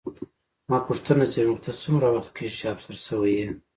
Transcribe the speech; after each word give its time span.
ما 0.69 0.77
پوښتنه 0.87 1.23
ځیني 1.33 1.47
وکړه، 1.51 1.61
ته 1.65 1.71
څومره 1.83 2.07
وخت 2.15 2.31
کېږي 2.37 2.55
چې 2.59 2.65
افسر 2.73 2.95
شوې 3.07 3.31
یې؟ 3.39 3.47